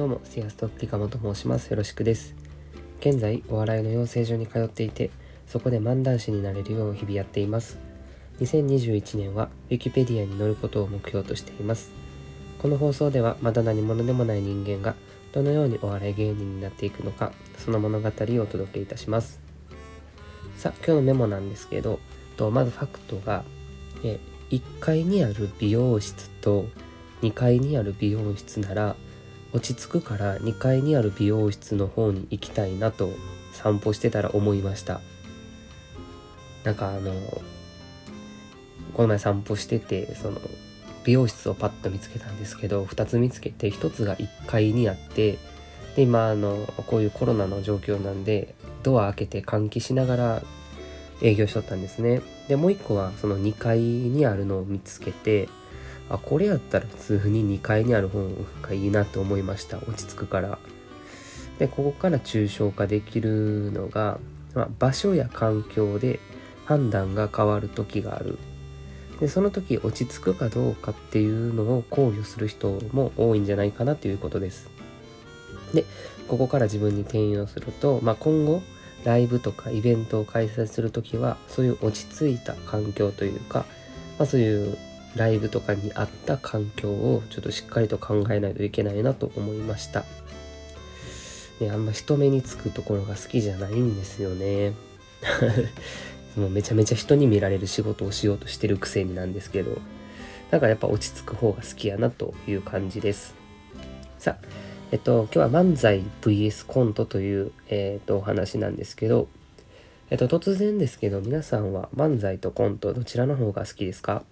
[0.00, 1.68] どうも、シアストピカモと申します。
[1.68, 2.34] よろしくです。
[3.00, 5.10] 現在、お笑いの養成所に通っていて、
[5.46, 7.76] そこで漫談師になれるよう日々やっています。
[8.40, 11.90] 2021年は、ウィキペディアに載ることを目標としています。
[12.62, 14.94] この放送では、まだ何者でもない人間が、
[15.32, 19.38] どのようにお笑い芸人になっていくのか、その物語をお届けいたします。
[20.56, 22.00] さあ、今日のメモなんですけど、
[22.38, 23.44] とまずファクトが、
[24.02, 26.64] え1階にある美容室と
[27.20, 28.96] 2階にある美容室なら
[29.52, 33.10] 落ち着くから2階にある美容室の方に行きたいなと
[33.52, 35.00] 散歩してたら思いました。
[36.64, 37.12] なんかあの
[38.94, 40.40] この前散歩しててその
[41.04, 45.38] 美容室をパッと見つけたんですけど2つ見つけて1つが1階にあって
[45.96, 50.42] で今あのこういうコロナの状況なんでドア開けて換気しながら
[51.22, 52.22] 営業しとったんですね。
[52.48, 55.48] でもう1個はその2階にあるのを見つけて
[56.10, 58.28] あこれやったら普通に2階にある方
[58.62, 59.78] がいいなと思いました。
[59.78, 60.58] 落ち着くから。
[61.58, 64.18] でここから抽象化できるのが、
[64.54, 66.18] まあ、場所や環境で
[66.64, 68.38] 判断が変わる時がある。
[69.20, 74.70] でその時落ち着くかどうかっていうのを考慮する人も多いんじゃないかなということです。
[75.74, 75.84] で
[76.26, 78.62] ここから自分に転用すると、まあ、今後
[79.04, 83.64] ライブとかイベントを開催する時はそういう落ち着いた環境というか、
[84.18, 84.76] まあ、そういう
[85.16, 90.04] ライブとかに合った環境をちょっとしっかりと考えないといけないなと思いました。
[91.60, 94.72] ね、あんま人目につくところが好きじゃないんですよね。
[96.36, 99.78] もうめちゃめちゃ人に見られる仕事をしようとしてるくせになんですけど、
[100.50, 103.34] だからやっぱ落ち着く方が好きやなという感じです。
[104.18, 104.46] さあ、
[104.92, 109.28] えっと、今日は漫才 VS コントという、えっと、お話なんですけど、
[110.10, 114.24] えっと、突然ですけど、皆さんは漫才とコントどちらの方が好きですか？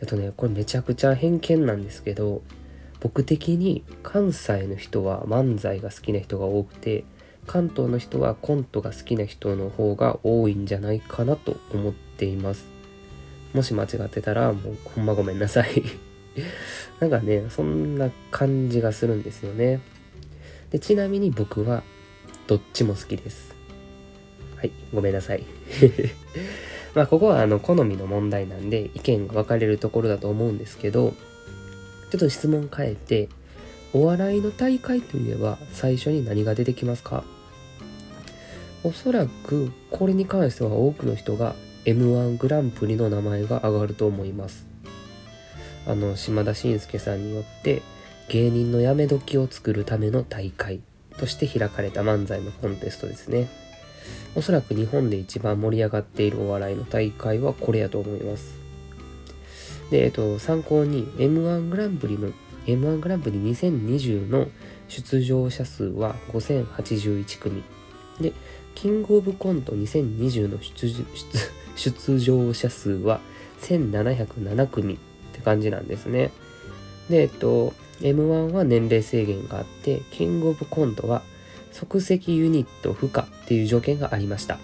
[0.00, 2.42] えっとね、これめちゃくちゃ偏見なんですけど、
[3.00, 7.04] 僕的に関西の人は漫才が好きな人が多くて、
[7.46, 12.66] 関東の人はコントが好きな人の方が多いんじゃないかなと思っています。
[13.54, 15.82] もし間違ってたら、もうほんまごめんなさい。
[17.00, 19.80] なんかね、そんな感じがするんですよね。
[20.70, 21.82] で、ちなみに僕は
[22.46, 23.54] どっちも好きです。
[24.56, 25.44] はい、ごめんなさい。
[26.98, 31.14] まあここはあの好みの問題なんで意見が分かれるところだと思うんですけど
[32.10, 33.28] ちょっと質問変えて
[33.92, 37.22] お笑いの大会といえば最初に何が出てきますか？
[38.82, 41.54] おそらくこれに関しては多くの人が
[41.84, 44.66] M1 グランプリの名前が上がると思います。
[45.86, 47.80] あの島田紳介さんによって
[48.28, 50.80] 芸人のやめ時を作るための大会
[51.16, 53.46] として開かれた漫才のコンテストですね。
[54.34, 58.58] おそらく日本で一番盛り上がっているお笑いの大会はこれやと思います。
[59.90, 62.30] で、えっと、参考に M1 グランプリの
[62.66, 64.48] M1 グランプリ2020の
[64.88, 67.62] 出場者数は5081組。
[68.20, 68.32] で、
[68.74, 70.58] キングオブコント2020の
[71.76, 73.20] 出場者数は
[73.62, 74.96] 1707組っ
[75.32, 76.30] て感じなんですね。
[77.08, 81.22] で、えっと、M1 は年齢制限があって、キングオブコントは
[81.72, 84.58] 即席ユニット不可っていう条件がありました。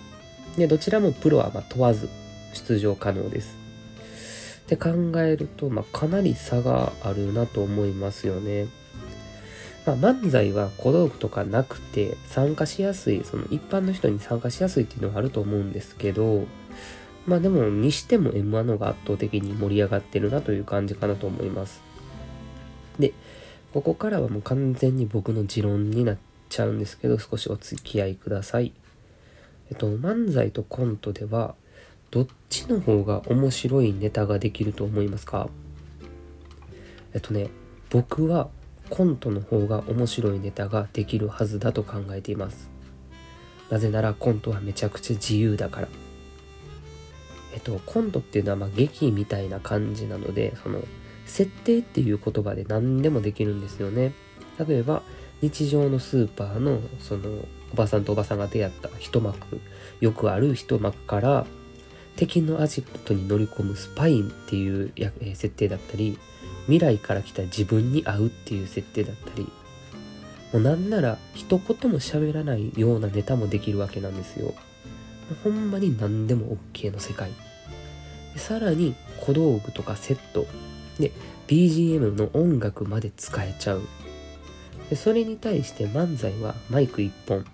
[0.57, 2.09] で、どちらもプロはま問わず
[2.53, 3.57] 出場可能です。
[4.65, 8.69] って考えると、まあ、かなり差があるなと思いますよね。
[9.87, 16.47] まあ、漫才は小道具とかなくて参加しやすい、その一般の人に参加しやすいっていうのはあると思うんですけど、
[17.27, 21.83] まあでも、にしても M1 の方が圧倒的に盛り上がってるなという感じかなと思います。
[22.99, 23.13] で、
[23.73, 28.73] ここからはもう完全に僕の持論になってちゃうんですけど少しお付き合いください。
[29.71, 31.55] えっと漫才とコントでは
[32.11, 35.49] どっちの方が面白いネタができると思いますか？
[37.13, 37.49] えっとね
[37.91, 38.49] 僕は
[38.91, 42.71] コントの方が面白いネタができるはずだと考えています。
[43.71, 45.89] なぜならコントはめちゃくちゃ自由だから。
[47.55, 50.83] えっとコントっていうのはま劇みたいな感じなのでその
[51.25, 54.13] 設定っていう言葉で何でもできるんですよね。
[54.59, 55.03] 例えば
[55.43, 57.29] 日常のスーパーのその
[57.73, 59.61] おばさんとおばさんが出会った一幕
[60.01, 61.47] よくある一幕から
[62.17, 64.93] 敵のアジトに乗り込むスパインっていう、
[65.35, 66.17] 設定だったり
[66.67, 69.49] 未来から来た自分に会うっていう設定だったり
[70.53, 74.55] もうなんなら一言も喋らないようなネタもできるわけなんですよ。
[75.43, 77.31] ほんまに何でも OK の世界。
[78.35, 80.47] でさらに小道具とかセット
[81.01, 81.11] で
[81.49, 83.83] BGM の音楽まで使えちゃう
[84.91, 87.45] でそれに対して漫才はマイク1本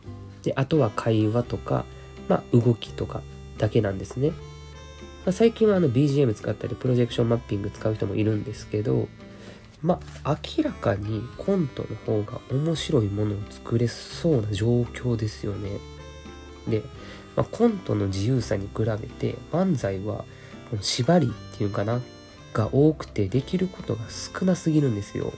[0.42, 1.84] であとは会話とか、
[2.28, 3.22] まあ、動きとか
[3.58, 4.36] だけなんですね、ま
[5.26, 9.08] あ、最近はあの BGM 使ったりプロジェクションマッピング使う人もいるんですけど
[9.82, 15.78] まあ明らかにコントの方が面白いものを作れそうな状況ですよね。
[16.68, 16.82] で、
[17.34, 20.24] まあ、コントの自由さに比べて漫才は
[20.80, 22.00] 縛りっていうかな
[22.52, 25.32] が多くてできることが少なすぎるんですよ。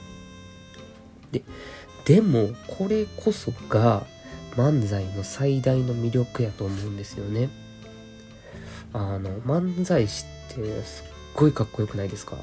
[1.31, 1.43] で、
[2.05, 4.05] でもこれこそが
[4.55, 7.49] 漫才の最大の魅力やと思うんですよね。
[8.91, 12.37] あの漫才師ってすっごいかっこよくないですか？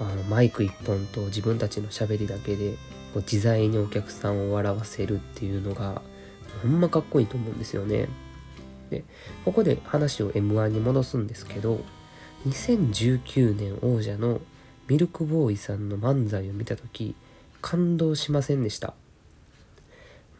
[0.00, 2.72] あのマイク一本と自分たちのしゃべりだけで
[3.12, 6.00] こう自在にお客さんを笑わせるっていうのが
[6.62, 8.08] ほんまかっこいいと思うんですよね。
[8.90, 9.04] で
[9.44, 11.80] ここで話を m 1に戻すんですけど
[12.46, 14.40] 2019年王者の
[14.88, 17.14] ミルクボーイさんの漫才を見た時
[17.62, 18.92] 感動しませんでした。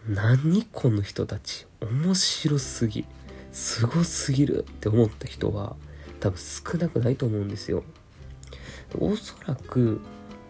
[0.08, 1.66] 何この人たち。
[1.80, 3.06] 面白すぎ。
[3.52, 4.66] すごすぎる。
[4.68, 5.76] って思った人は
[6.20, 7.84] 多分少なくないと思うんですよ。
[8.98, 10.00] おそらく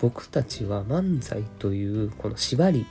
[0.00, 2.86] 僕たちは漫才というこの縛り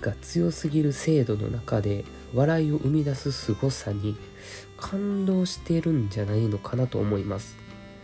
[0.00, 2.04] が強すぎる制度の中で
[2.34, 4.16] 笑いを生み出す凄さに
[4.76, 7.56] 感動してるんじゃないのかなと思います。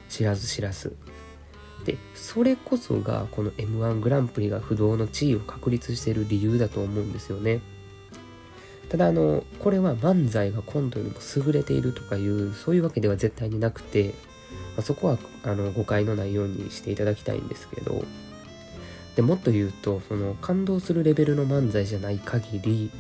[0.09, 0.97] 知らず知らず。
[1.87, 7.61] でそれこそがこの m 1グランプリが不動の地位を確立している理由だと思うんですよね。
[8.89, 11.17] ただあのこれは漫才がコントよりも
[11.47, 14.15] 優れているとかいうそういうわけでは絶対になくて、
[14.77, 18.05] まあ、そこはあの誤解のないようにしていただきたいんですけど
[19.17, 22.91] でもっと言うとその感動するレベルの漫才じゃない限り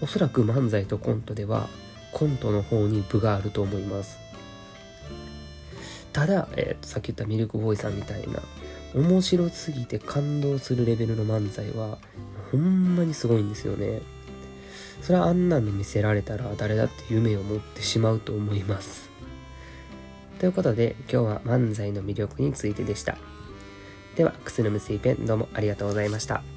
[0.00, 1.68] おそらく漫才とコントでは
[2.12, 4.18] コントの方に部があると思います。
[6.14, 8.40] ただ、えー、とさっき言ったミルクボーイさんみたいな
[8.94, 11.98] 面白すぎて感動するレベルの漫才は
[12.52, 14.00] ほんまにすごいんですよね。
[15.02, 19.10] それはあんなの見せられたら誰だって夢を持ってしまうと思います。
[20.38, 23.18] ということで今日は漫才の魅力についてでした。
[24.16, 26.53] では、くすのむすいペンどうもありがとうございました。